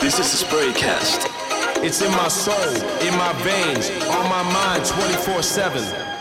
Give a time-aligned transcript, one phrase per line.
[0.00, 1.26] This is the Spraycast.
[1.82, 2.54] It's in my soul,
[3.00, 6.13] in my veins, on my mind 24 7.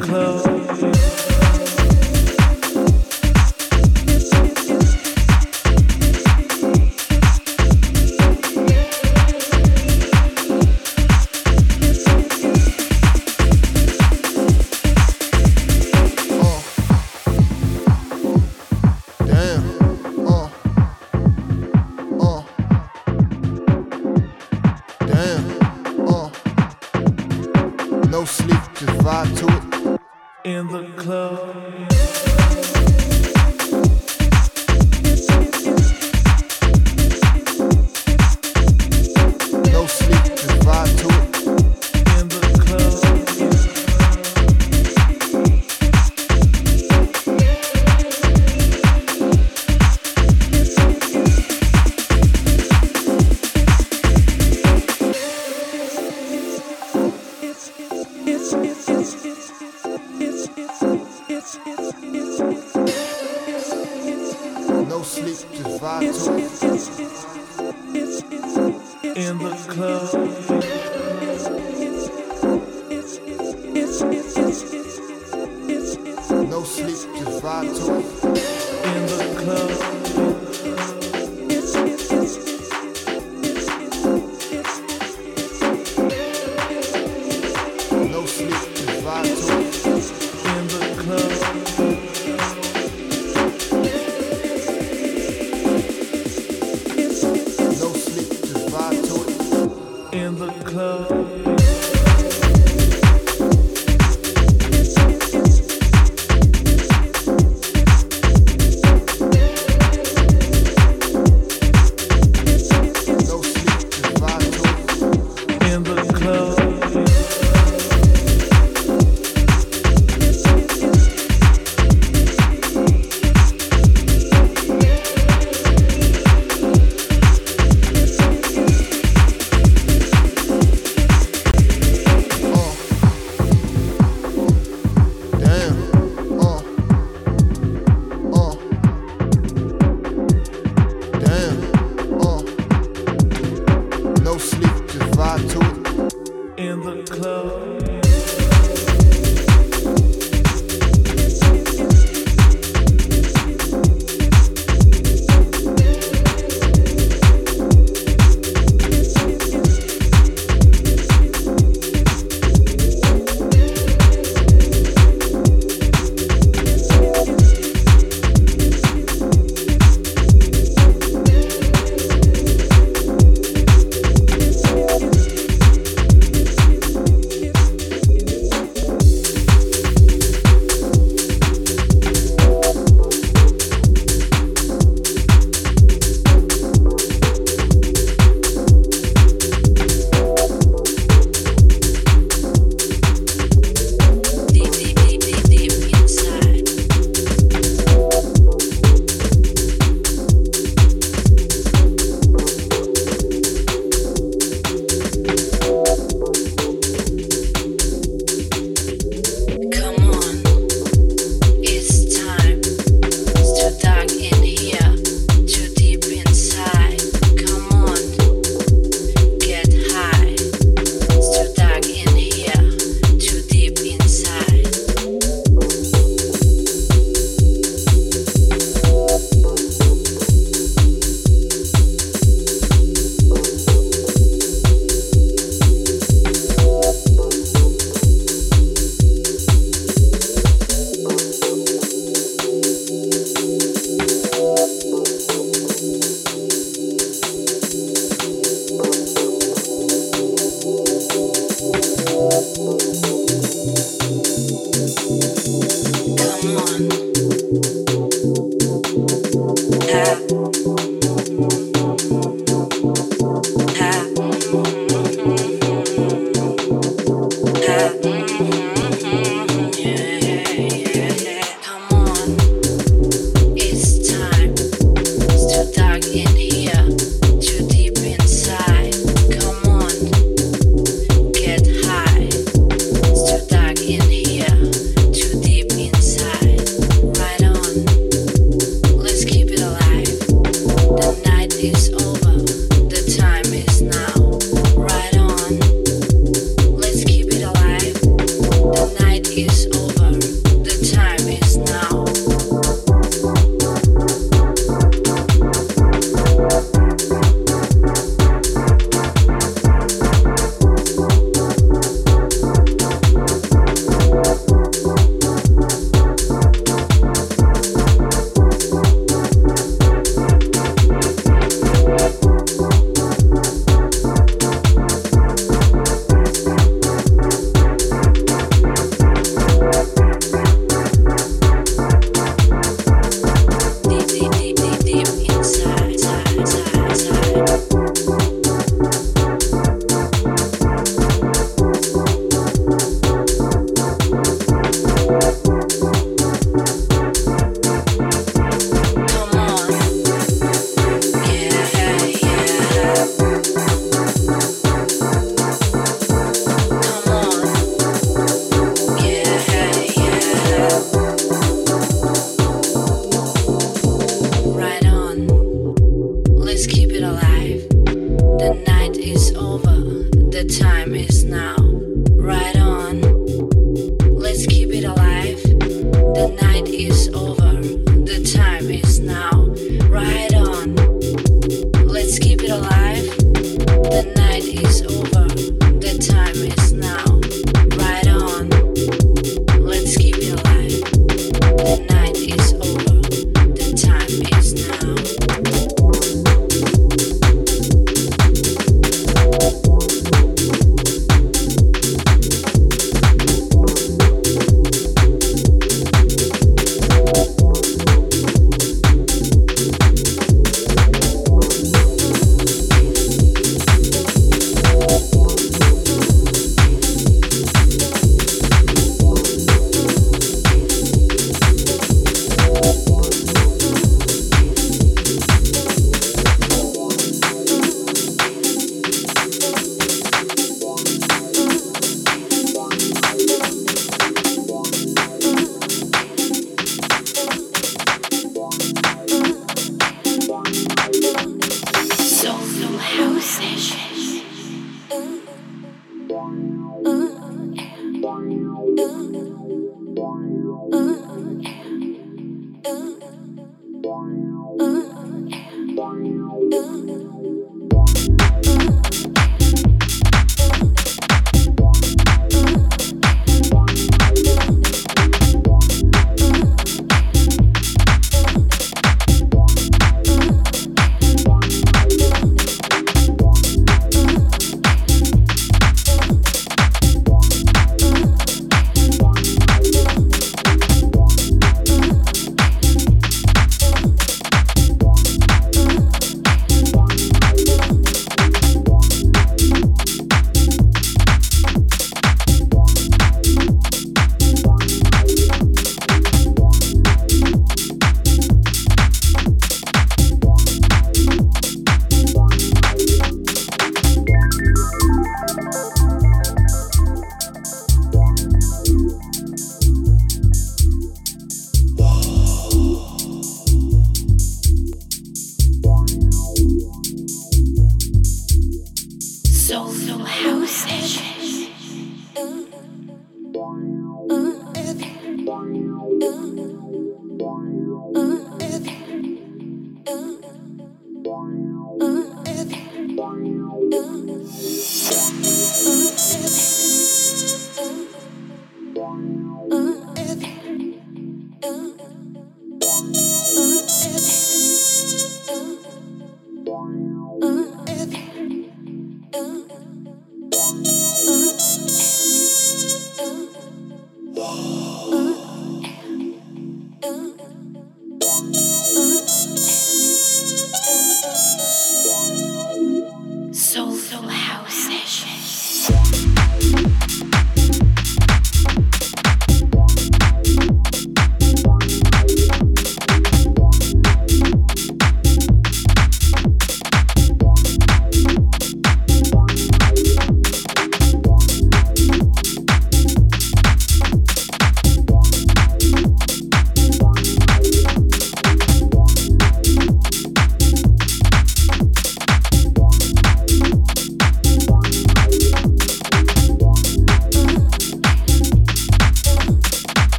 [0.00, 0.61] Club.